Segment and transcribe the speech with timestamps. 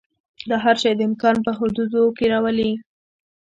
[0.49, 2.71] دا هر شی د امکان په حدودو کې راولي.